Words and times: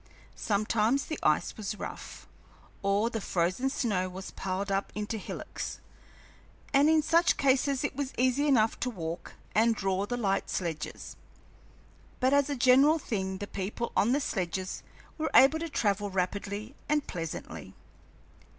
Sometimes 0.35 1.05
the 1.05 1.19
ice 1.21 1.55
was 1.55 1.77
rough, 1.77 2.25
or 2.81 3.11
the 3.11 3.21
frozen 3.21 3.69
snow 3.69 4.09
was 4.09 4.31
piled 4.31 4.71
up 4.71 4.91
into 4.95 5.19
hillocks, 5.19 5.79
and 6.73 6.89
in 6.89 7.03
such 7.03 7.37
cases 7.37 7.83
it 7.83 7.95
was 7.95 8.11
easy 8.17 8.47
enough 8.47 8.79
to 8.79 8.89
walk 8.89 9.33
and 9.53 9.75
draw 9.75 10.07
the 10.07 10.17
light 10.17 10.49
sledges; 10.49 11.17
but 12.19 12.33
as 12.33 12.49
a 12.49 12.55
general 12.55 12.97
thing 12.97 13.37
the 13.37 13.45
people 13.45 13.91
on 13.95 14.11
the 14.11 14.19
sledges 14.19 14.81
were 15.19 15.29
able 15.35 15.59
to 15.59 15.69
travel 15.69 16.09
rapidly 16.09 16.73
and 16.89 17.05
pleasantly. 17.05 17.75